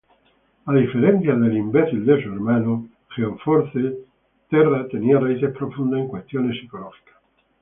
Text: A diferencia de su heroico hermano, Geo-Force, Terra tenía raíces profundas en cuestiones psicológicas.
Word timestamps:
A 0.65 0.73
diferencia 0.73 1.35
de 1.35 1.51
su 1.61 1.77
heroico 1.77 2.31
hermano, 2.33 2.89
Geo-Force, 3.15 3.97
Terra 4.49 4.87
tenía 4.87 5.19
raíces 5.19 5.55
profundas 5.55 5.99
en 5.99 6.07
cuestiones 6.07 6.59
psicológicas. 6.59 7.17